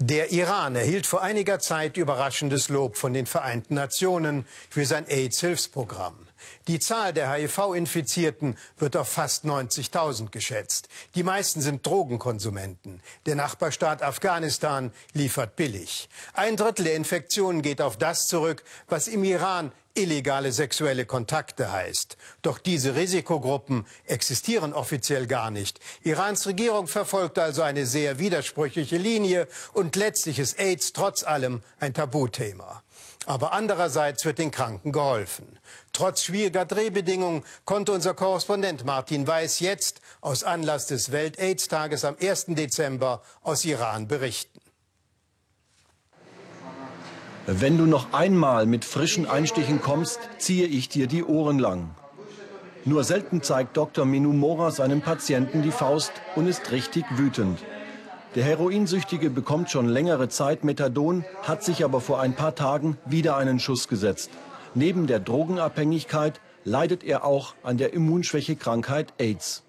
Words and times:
Der 0.00 0.30
Iran 0.30 0.76
erhielt 0.76 1.08
vor 1.08 1.22
einiger 1.22 1.58
Zeit 1.58 1.96
überraschendes 1.96 2.68
Lob 2.68 2.96
von 2.96 3.12
den 3.12 3.26
Vereinten 3.26 3.74
Nationen 3.74 4.46
für 4.70 4.86
sein 4.86 5.06
AIDS-Hilfsprogramm. 5.08 6.27
Die 6.66 6.78
Zahl 6.78 7.12
der 7.12 7.32
HIV-Infizierten 7.32 8.56
wird 8.78 8.96
auf 8.96 9.08
fast 9.08 9.44
90.000 9.44 10.30
geschätzt. 10.30 10.88
Die 11.14 11.22
meisten 11.22 11.60
sind 11.60 11.86
Drogenkonsumenten. 11.86 13.00
Der 13.26 13.34
Nachbarstaat 13.34 14.02
Afghanistan 14.02 14.92
liefert 15.12 15.56
billig. 15.56 16.08
Ein 16.34 16.56
Drittel 16.56 16.84
der 16.84 16.94
Infektionen 16.94 17.62
geht 17.62 17.80
auf 17.80 17.96
das 17.96 18.26
zurück, 18.26 18.64
was 18.88 19.08
im 19.08 19.24
Iran 19.24 19.72
illegale 19.98 20.52
sexuelle 20.52 21.06
Kontakte 21.06 21.72
heißt. 21.72 22.16
Doch 22.42 22.58
diese 22.58 22.94
Risikogruppen 22.94 23.86
existieren 24.06 24.72
offiziell 24.72 25.26
gar 25.26 25.50
nicht. 25.50 25.80
Irans 26.02 26.46
Regierung 26.46 26.86
verfolgt 26.86 27.38
also 27.38 27.62
eine 27.62 27.84
sehr 27.84 28.18
widersprüchliche 28.18 28.96
Linie 28.96 29.48
und 29.72 29.96
letztlich 29.96 30.38
ist 30.38 30.58
AIDS 30.58 30.92
trotz 30.92 31.24
allem 31.24 31.62
ein 31.80 31.94
Tabuthema. 31.94 32.82
Aber 33.26 33.52
andererseits 33.52 34.24
wird 34.24 34.38
den 34.38 34.50
Kranken 34.50 34.92
geholfen. 34.92 35.58
Trotz 35.92 36.22
schwieriger 36.22 36.64
Drehbedingungen 36.64 37.44
konnte 37.64 37.92
unser 37.92 38.14
Korrespondent 38.14 38.84
Martin 38.84 39.26
Weiß 39.26 39.60
jetzt 39.60 40.00
aus 40.20 40.44
Anlass 40.44 40.86
des 40.86 41.12
Welt-AIDS-Tages 41.12 42.04
am 42.04 42.16
1. 42.20 42.46
Dezember 42.48 43.22
aus 43.42 43.64
Iran 43.64 44.08
berichten. 44.08 44.60
Wenn 47.46 47.78
du 47.78 47.86
noch 47.86 48.12
einmal 48.12 48.66
mit 48.66 48.84
frischen 48.84 49.26
Einstichen 49.26 49.80
kommst, 49.80 50.20
ziehe 50.38 50.66
ich 50.66 50.90
dir 50.90 51.06
die 51.06 51.24
Ohren 51.24 51.58
lang. 51.58 51.94
Nur 52.84 53.04
selten 53.04 53.42
zeigt 53.42 53.76
Dr. 53.76 54.04
Minumora 54.04 54.70
seinem 54.70 55.00
Patienten 55.00 55.62
die 55.62 55.70
Faust 55.70 56.12
und 56.36 56.46
ist 56.46 56.70
richtig 56.70 57.04
wütend. 57.10 57.58
Der 58.34 58.44
Heroinsüchtige 58.44 59.30
bekommt 59.30 59.70
schon 59.70 59.88
längere 59.88 60.28
Zeit 60.28 60.62
Methadon, 60.62 61.24
hat 61.42 61.64
sich 61.64 61.84
aber 61.84 62.00
vor 62.00 62.20
ein 62.20 62.34
paar 62.34 62.54
Tagen 62.54 62.98
wieder 63.06 63.36
einen 63.36 63.58
Schuss 63.58 63.88
gesetzt. 63.88 64.30
Neben 64.74 65.06
der 65.06 65.18
Drogenabhängigkeit 65.18 66.40
leidet 66.64 67.04
er 67.04 67.24
auch 67.24 67.54
an 67.62 67.78
der 67.78 67.94
Immunschwächekrankheit 67.94 69.14
AIDS. 69.18 69.64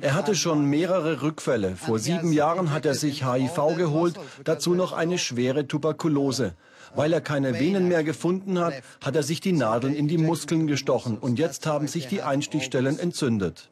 Er 0.00 0.14
hatte 0.14 0.34
schon 0.34 0.64
mehrere 0.64 1.22
Rückfälle. 1.22 1.76
Vor 1.76 1.98
sieben 1.98 2.32
Jahren 2.32 2.70
hat 2.70 2.86
er 2.86 2.94
sich 2.94 3.26
HIV 3.26 3.76
geholt, 3.76 4.14
dazu 4.44 4.74
noch 4.74 4.92
eine 4.92 5.18
schwere 5.18 5.66
Tuberkulose. 5.66 6.54
Weil 6.96 7.12
er 7.12 7.20
keine 7.20 7.58
Venen 7.60 7.88
mehr 7.88 8.02
gefunden 8.02 8.58
hat, 8.58 8.74
hat 9.04 9.14
er 9.14 9.22
sich 9.22 9.40
die 9.40 9.52
Nadeln 9.52 9.94
in 9.94 10.08
die 10.08 10.18
Muskeln 10.18 10.66
gestochen 10.66 11.18
und 11.18 11.38
jetzt 11.38 11.66
haben 11.66 11.86
sich 11.88 12.08
die 12.08 12.22
Einstichstellen 12.22 12.98
entzündet. 12.98 13.68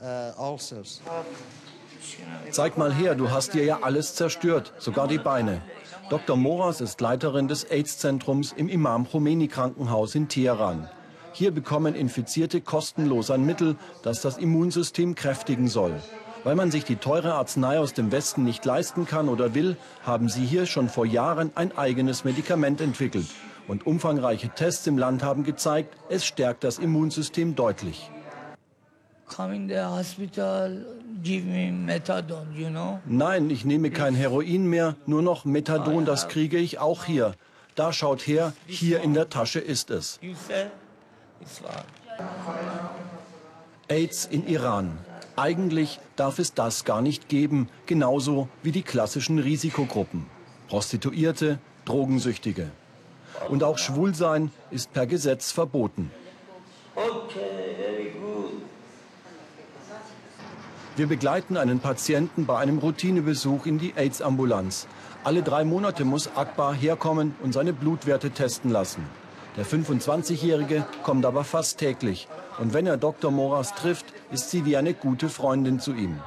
Zeig 2.51 2.79
mal 2.79 2.95
her, 2.95 3.15
du 3.15 3.31
hast 3.31 3.55
dir 3.55 3.65
ja 3.65 3.79
alles 3.83 4.15
zerstört, 4.15 4.73
sogar 4.79 5.09
die 5.09 5.19
Beine. 5.19 5.63
Dr. 6.11 6.37
Moras 6.37 6.81
ist 6.81 7.01
Leiterin 7.01 7.49
des 7.49 7.65
AIDS-Zentrums 7.65 8.53
im 8.53 8.69
Imam 8.69 9.09
Khomeini 9.09 9.49
Krankenhaus 9.49 10.15
in 10.15 10.29
Teheran. 10.29 10.89
Hier 11.33 11.51
bekommen 11.51 11.95
Infizierte 11.95 12.61
kostenlos 12.61 13.31
ein 13.31 13.45
Mittel, 13.45 13.77
das 14.03 14.21
das 14.21 14.39
Immunsystem 14.39 15.15
kräftigen 15.15 15.67
soll. 15.67 15.95
Weil 16.45 16.55
man 16.55 16.71
sich 16.71 16.85
die 16.85 16.97
teure 16.97 17.35
Arznei 17.35 17.79
aus 17.79 17.95
dem 17.95 18.13
Westen 18.13 18.45
nicht 18.45 18.65
leisten 18.65 19.07
kann 19.07 19.29
oder 19.29 19.55
will, 19.55 19.77
haben 20.05 20.29
sie 20.29 20.45
hier 20.45 20.67
schon 20.67 20.91
vor 20.91 21.07
Jahren 21.07 21.51
ein 21.55 21.77
eigenes 21.77 22.25
Medikament 22.25 22.81
entwickelt. 22.83 23.27
Und 23.67 23.87
umfangreiche 23.87 24.51
Tests 24.51 24.87
im 24.87 24.99
Land 24.99 25.23
haben 25.23 25.43
gezeigt, 25.43 25.97
es 26.11 26.27
stärkt 26.27 26.63
das 26.65 26.79
Immunsystem 26.79 27.55
deutlich. 27.55 28.11
Nein, 33.07 33.49
ich 33.49 33.65
nehme 33.65 33.91
kein 33.91 34.15
Heroin 34.15 34.67
mehr, 34.69 34.97
nur 35.07 35.23
noch 35.23 35.47
Methadon, 35.47 36.05
das 36.05 36.29
kriege 36.29 36.59
ich 36.59 36.79
auch 36.79 37.05
hier. 37.05 37.35
Da 37.75 37.93
schaut 37.93 38.27
her, 38.27 38.53
hier 38.67 39.01
in 39.01 39.15
der 39.15 39.31
Tasche 39.31 39.61
ist 39.61 39.91
es. 39.91 40.21
AIDS 43.89 44.27
in 44.27 44.47
Iran. 44.47 44.99
Eigentlich 45.37 45.99
darf 46.15 46.39
es 46.39 46.55
das 46.55 46.85
gar 46.85 47.03
nicht 47.03 47.29
geben, 47.29 47.69
genauso 47.87 48.49
wie 48.63 48.71
die 48.71 48.83
klassischen 48.83 49.39
Risikogruppen. 49.41 50.27
Prostituierte, 50.69 51.59
Drogensüchtige. 51.85 52.71
Und 53.49 53.65
auch 53.65 53.79
Schwulsein 53.79 54.53
ist 54.71 54.93
per 54.93 55.07
Gesetz 55.07 55.51
verboten. 55.51 56.11
Wir 60.97 61.09
begleiten 61.09 61.57
einen 61.57 61.81
Patienten 61.81 62.47
bei 62.47 62.59
einem 62.59 62.79
Routinebesuch 62.79 63.67
in 63.67 63.79
die 63.79 63.95
AIDS-Ambulanz. 63.97 64.87
Alle 65.25 65.43
drei 65.43 65.65
Monate 65.65 66.05
muss 66.05 66.31
Akbar 66.37 66.73
herkommen 66.73 67.35
und 67.43 67.53
seine 67.53 67.73
Blutwerte 67.73 68.31
testen 68.31 68.71
lassen. 68.71 69.05
Der 69.57 69.67
25-Jährige 69.67 70.87
kommt 71.03 71.27
aber 71.27 71.43
fast 71.43 71.79
täglich. 71.79 72.29
Und 72.59 72.73
wenn 72.73 72.87
er 72.87 72.97
Dr. 72.97 73.31
Moras 73.31 73.75
trifft, 73.75 74.07
ist 74.33 74.51
sie 74.51 74.65
wie 74.65 74.77
eine 74.77 74.95
gute 74.95 75.29
Freundin 75.29 75.81
zu 75.81 75.93
ihm. 75.93 76.21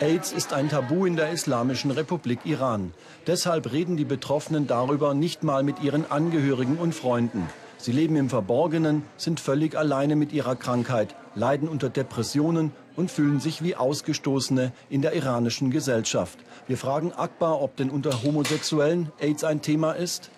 AIDS 0.00 0.32
ist 0.32 0.52
ein 0.52 0.68
Tabu 0.68 1.06
in 1.06 1.16
der 1.16 1.30
Islamischen 1.30 1.90
Republik 1.90 2.40
Iran. 2.44 2.92
Deshalb 3.26 3.72
reden 3.72 3.96
die 3.96 4.04
Betroffenen 4.04 4.66
darüber 4.66 5.14
nicht 5.14 5.44
mal 5.44 5.62
mit 5.62 5.82
ihren 5.82 6.10
Angehörigen 6.10 6.78
und 6.78 6.94
Freunden. 6.94 7.48
Sie 7.78 7.92
leben 7.92 8.16
im 8.16 8.30
Verborgenen, 8.30 9.04
sind 9.16 9.40
völlig 9.40 9.76
alleine 9.76 10.16
mit 10.16 10.32
ihrer 10.32 10.56
Krankheit, 10.56 11.14
leiden 11.34 11.68
unter 11.68 11.90
Depressionen 11.90 12.72
und 12.96 13.10
fühlen 13.10 13.40
sich 13.40 13.62
wie 13.62 13.76
Ausgestoßene 13.76 14.72
in 14.88 15.02
der 15.02 15.14
iranischen 15.14 15.70
Gesellschaft. 15.70 16.38
Wir 16.66 16.78
fragen 16.78 17.12
Akbar, 17.12 17.60
ob 17.60 17.76
denn 17.76 17.90
unter 17.90 18.22
Homosexuellen 18.22 19.12
AIDS 19.20 19.44
ein 19.44 19.62
Thema 19.62 19.92
ist. 19.92 20.30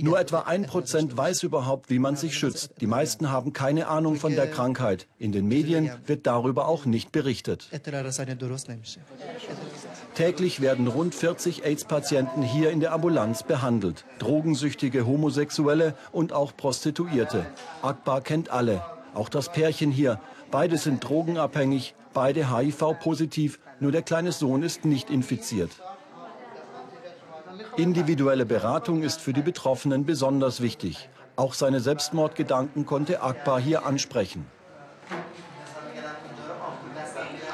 Nur 0.00 0.18
etwa 0.18 0.38
ein 0.40 0.62
Prozent 0.64 1.16
weiß 1.16 1.42
überhaupt, 1.42 1.90
wie 1.90 1.98
man 1.98 2.16
sich 2.16 2.38
schützt. 2.38 2.72
Die 2.80 2.86
meisten 2.86 3.30
haben 3.30 3.52
keine 3.52 3.88
Ahnung 3.88 4.16
von 4.16 4.34
der 4.34 4.50
Krankheit. 4.50 5.06
In 5.18 5.32
den 5.32 5.46
Medien 5.48 5.90
wird 6.06 6.26
darüber 6.26 6.66
auch 6.66 6.86
nicht 6.86 7.12
berichtet. 7.12 7.68
Täglich 10.14 10.60
werden 10.62 10.86
rund 10.86 11.14
40 11.14 11.64
AIDS-Patienten 11.64 12.42
hier 12.42 12.70
in 12.70 12.80
der 12.80 12.92
Ambulanz 12.92 13.42
behandelt. 13.42 14.06
Drogensüchtige 14.18 15.06
Homosexuelle 15.06 15.94
und 16.10 16.32
auch 16.32 16.56
Prostituierte. 16.56 17.44
Akbar 17.82 18.22
kennt 18.22 18.50
alle. 18.50 18.82
Auch 19.12 19.28
das 19.28 19.52
Pärchen 19.52 19.90
hier. 19.90 20.20
Beide 20.50 20.78
sind 20.78 21.06
drogenabhängig, 21.06 21.94
beide 22.14 22.54
HIV-positiv. 22.56 23.58
Nur 23.78 23.92
der 23.92 24.02
kleine 24.02 24.32
Sohn 24.32 24.62
ist 24.62 24.86
nicht 24.86 25.10
infiziert. 25.10 25.70
Individuelle 27.76 28.46
Beratung 28.46 29.02
ist 29.02 29.20
für 29.20 29.32
die 29.32 29.42
Betroffenen 29.42 30.04
besonders 30.04 30.60
wichtig. 30.60 31.08
Auch 31.36 31.54
seine 31.54 31.80
Selbstmordgedanken 31.80 32.86
konnte 32.86 33.22
Akbar 33.22 33.60
hier 33.60 33.86
ansprechen. 33.86 34.46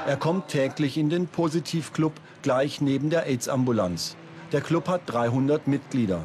Er 0.07 0.17
kommt 0.17 0.49
täglich 0.49 0.97
in 0.97 1.11
den 1.11 1.27
Positivclub 1.27 2.13
gleich 2.43 2.81
neben 2.81 3.11
der 3.11 3.27
AIDS-Ambulanz. 3.27 4.17
Der 4.53 4.61
Club 4.61 4.89
hat 4.89 5.03
300 5.07 5.69
Mitglieder. 5.69 6.25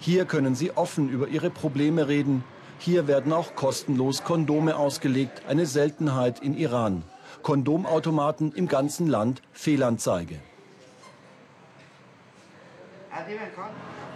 Hier 0.00 0.24
können 0.24 0.54
sie 0.54 0.76
offen 0.76 1.08
über 1.08 1.28
ihre 1.28 1.50
Probleme 1.50 2.08
reden. 2.08 2.42
Hier 2.78 3.06
werden 3.06 3.32
auch 3.32 3.54
kostenlos 3.54 4.24
Kondome 4.24 4.76
ausgelegt, 4.76 5.42
eine 5.48 5.66
Seltenheit 5.66 6.40
in 6.40 6.56
Iran. 6.56 7.04
Kondomautomaten 7.42 8.52
im 8.52 8.66
ganzen 8.66 9.06
Land 9.06 9.42
Fehlanzeige. 9.52 10.40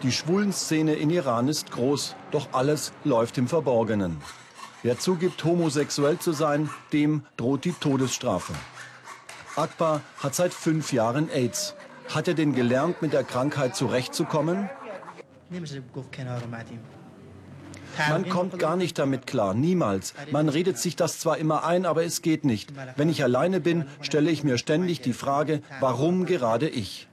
Die 0.02 0.12
Schwulenszene 0.12 0.94
in 0.94 1.10
Iran 1.10 1.48
ist 1.48 1.70
groß, 1.70 2.16
doch 2.30 2.48
alles 2.52 2.92
läuft 3.04 3.38
im 3.38 3.48
Verborgenen. 3.48 4.18
Wer 4.82 4.98
zugibt, 4.98 5.42
homosexuell 5.42 6.18
zu 6.18 6.32
sein, 6.32 6.70
dem 6.92 7.24
droht 7.36 7.64
die 7.64 7.72
Todesstrafe. 7.72 8.52
Akbar 9.56 10.02
hat 10.18 10.34
seit 10.34 10.52
fünf 10.52 10.92
Jahren 10.92 11.30
AIDS. 11.30 11.74
Hat 12.14 12.28
er 12.28 12.34
denn 12.34 12.54
gelernt, 12.54 13.02
mit 13.02 13.12
der 13.12 13.24
Krankheit 13.24 13.74
zurechtzukommen? 13.74 14.68
Man 18.08 18.28
kommt 18.28 18.58
gar 18.58 18.76
nicht 18.76 18.98
damit 18.98 19.26
klar, 19.26 19.54
niemals. 19.54 20.14
Man 20.30 20.48
redet 20.48 20.78
sich 20.78 20.96
das 20.96 21.18
zwar 21.18 21.38
immer 21.38 21.64
ein, 21.64 21.86
aber 21.86 22.04
es 22.04 22.20
geht 22.20 22.44
nicht. 22.44 22.72
Wenn 22.96 23.08
ich 23.08 23.22
alleine 23.22 23.60
bin, 23.60 23.86
stelle 24.02 24.30
ich 24.30 24.44
mir 24.44 24.58
ständig 24.58 25.00
die 25.00 25.14
Frage, 25.14 25.62
warum 25.80 26.26
gerade 26.26 26.68
ich? 26.68 27.08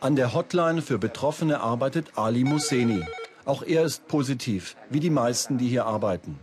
An 0.00 0.16
der 0.16 0.34
Hotline 0.34 0.82
für 0.82 0.98
Betroffene 0.98 1.60
arbeitet 1.60 2.06
Ali 2.16 2.42
Musseni. 2.42 3.04
Auch 3.44 3.62
er 3.62 3.84
ist 3.84 4.08
positiv, 4.08 4.74
wie 4.88 4.98
die 4.98 5.10
meisten, 5.10 5.58
die 5.58 5.68
hier 5.68 5.86
arbeiten. 5.86 6.40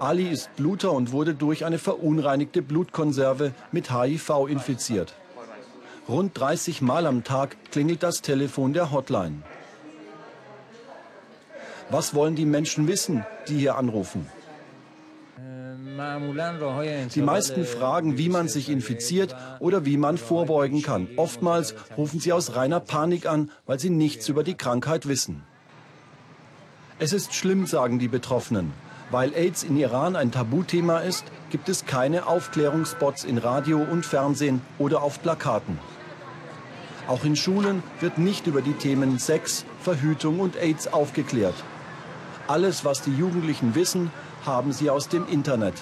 Ali 0.00 0.26
ist 0.28 0.56
Bluter 0.56 0.90
und 0.90 1.12
wurde 1.12 1.34
durch 1.34 1.64
eine 1.64 1.78
verunreinigte 1.78 2.60
Blutkonserve 2.60 3.52
mit 3.70 3.92
HIV 3.92 4.48
infiziert. 4.48 5.14
Rund 6.08 6.36
30 6.36 6.82
Mal 6.82 7.06
am 7.06 7.22
Tag 7.22 7.56
klingelt 7.70 8.02
das 8.02 8.20
Telefon 8.20 8.72
der 8.72 8.90
Hotline. 8.90 9.42
Was 11.88 12.14
wollen 12.14 12.34
die 12.34 12.46
Menschen 12.46 12.88
wissen, 12.88 13.24
die 13.46 13.58
hier 13.58 13.76
anrufen? 13.76 14.26
Die 17.14 17.22
meisten 17.22 17.64
fragen, 17.64 18.16
wie 18.16 18.28
man 18.28 18.48
sich 18.48 18.68
infiziert 18.68 19.36
oder 19.58 19.84
wie 19.84 19.96
man 19.96 20.18
vorbeugen 20.18 20.82
kann. 20.82 21.08
Oftmals 21.16 21.74
rufen 21.96 22.20
sie 22.20 22.32
aus 22.32 22.54
reiner 22.56 22.80
Panik 22.80 23.26
an, 23.26 23.50
weil 23.66 23.78
sie 23.78 23.90
nichts 23.90 24.28
über 24.28 24.42
die 24.42 24.54
Krankheit 24.54 25.08
wissen. 25.08 25.42
Es 26.98 27.12
ist 27.12 27.34
schlimm, 27.34 27.66
sagen 27.66 27.98
die 27.98 28.08
Betroffenen. 28.08 28.72
Weil 29.10 29.34
AIDS 29.34 29.64
in 29.64 29.76
Iran 29.76 30.14
ein 30.16 30.30
Tabuthema 30.30 30.98
ist, 30.98 31.24
gibt 31.50 31.68
es 31.68 31.84
keine 31.84 32.26
Aufklärungsspots 32.26 33.24
in 33.24 33.38
Radio 33.38 33.78
und 33.78 34.06
Fernsehen 34.06 34.60
oder 34.78 35.02
auf 35.02 35.20
Plakaten. 35.20 35.78
Auch 37.08 37.24
in 37.24 37.34
Schulen 37.34 37.82
wird 37.98 38.18
nicht 38.18 38.46
über 38.46 38.62
die 38.62 38.74
Themen 38.74 39.18
Sex, 39.18 39.64
Verhütung 39.80 40.38
und 40.38 40.56
AIDS 40.56 40.92
aufgeklärt. 40.92 41.56
Alles, 42.50 42.84
was 42.84 43.00
die 43.02 43.14
Jugendlichen 43.14 43.76
wissen, 43.76 44.10
haben 44.44 44.72
sie 44.72 44.90
aus 44.90 45.06
dem 45.06 45.24
Internet. 45.28 45.74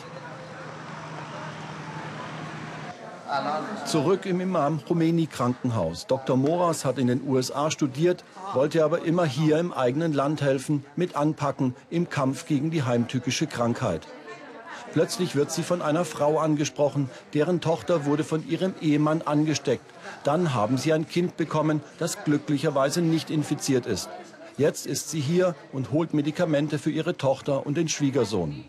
Zurück 3.87 4.27
im 4.27 4.43
Imam 4.43 4.85
Khomeini 4.85 5.29
Krankenhaus. 5.29 6.07
Dr. 6.07 6.37
Moras 6.37 6.85
hat 6.85 6.99
in 6.99 7.07
den 7.07 7.27
USA 7.27 7.71
studiert, 7.71 8.23
wollte 8.53 8.85
aber 8.85 9.03
immer 9.07 9.25
hier 9.25 9.59
im 9.59 9.73
eigenen 9.73 10.13
Land 10.13 10.43
helfen, 10.43 10.85
mit 10.95 11.17
anpacken 11.17 11.75
im 11.89 12.11
Kampf 12.11 12.45
gegen 12.45 12.71
die 12.71 12.83
heimtückische 12.83 13.47
Krankheit. 13.47 14.07
Plötzlich 14.93 15.37
wird 15.37 15.51
sie 15.51 15.63
von 15.63 15.81
einer 15.81 16.05
Frau 16.05 16.39
angesprochen, 16.39 17.09
deren 17.33 17.63
Tochter 17.63 18.05
wurde 18.05 18.25
von 18.25 18.47
ihrem 18.47 18.75
Ehemann 18.83 19.23
angesteckt. 19.23 19.91
Dann 20.23 20.53
haben 20.53 20.77
sie 20.77 20.93
ein 20.93 21.09
Kind 21.09 21.39
bekommen, 21.39 21.81
das 21.99 22.25
glücklicherweise 22.25 23.01
nicht 23.01 23.31
infiziert 23.31 23.87
ist. 23.87 24.11
Jetzt 24.59 24.87
ist 24.87 25.11
sie 25.11 25.21
hier 25.21 25.55
und 25.73 25.93
holt 25.93 26.15
Medikamente 26.15 26.79
für 26.79 26.91
ihre 26.91 27.17
Tochter 27.17 27.65
und 27.65 27.77
den 27.77 27.89
Schwiegersohn. 27.89 28.65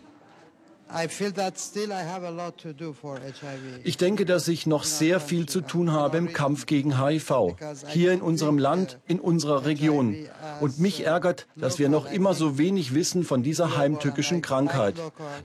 Ich 3.83 3.97
denke, 3.97 4.25
dass 4.25 4.47
ich 4.47 4.65
noch 4.65 4.83
sehr 4.83 5.19
viel 5.19 5.45
zu 5.47 5.61
tun 5.61 5.91
habe 5.91 6.17
im 6.17 6.33
Kampf 6.33 6.65
gegen 6.65 6.99
HIV. 7.03 7.55
Hier 7.87 8.11
in 8.11 8.21
unserem 8.21 8.57
Land, 8.57 8.97
in 9.05 9.19
unserer 9.19 9.65
Region. 9.65 10.15
Und 10.61 10.79
mich 10.79 11.05
ärgert, 11.05 11.47
dass 11.55 11.77
wir 11.77 11.89
noch 11.89 12.11
immer 12.11 12.33
so 12.33 12.57
wenig 12.57 12.95
wissen 12.95 13.23
von 13.23 13.43
dieser 13.43 13.77
heimtückischen 13.77 14.41
Krankheit. 14.41 14.95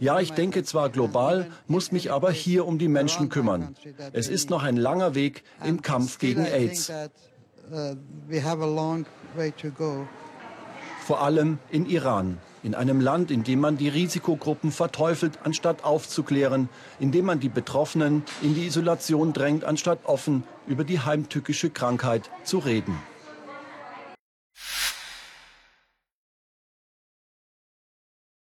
Ja, 0.00 0.18
ich 0.18 0.32
denke 0.32 0.62
zwar 0.62 0.88
global, 0.88 1.50
muss 1.66 1.92
mich 1.92 2.10
aber 2.10 2.30
hier 2.30 2.66
um 2.66 2.78
die 2.78 2.88
Menschen 2.88 3.28
kümmern. 3.28 3.74
Es 4.12 4.28
ist 4.28 4.48
noch 4.48 4.62
ein 4.62 4.76
langer 4.76 5.14
Weg 5.14 5.44
im 5.62 5.82
Kampf 5.82 6.18
gegen 6.18 6.46
AIDS. 6.46 6.90
Uh, 7.72 7.96
Vor 11.06 11.20
allem 11.20 11.58
in 11.70 11.84
Iran 11.84 12.38
in 12.62 12.74
einem 12.74 12.98
Land, 12.98 13.30
in 13.30 13.44
dem 13.44 13.60
man 13.60 13.76
die 13.76 13.90
Risikogruppen 13.90 14.72
verteufelt, 14.72 15.38
anstatt 15.44 15.84
aufzuklären, 15.84 16.70
in 16.98 17.12
dem 17.12 17.26
man 17.26 17.38
die 17.38 17.50
Betroffenen 17.50 18.22
in 18.40 18.54
die 18.54 18.66
Isolation 18.66 19.34
drängt, 19.34 19.64
anstatt 19.64 19.98
offen 20.04 20.44
über 20.66 20.82
die 20.82 21.00
heimtückische 21.00 21.68
Krankheit 21.68 22.30
zu 22.42 22.58
reden. 22.58 22.98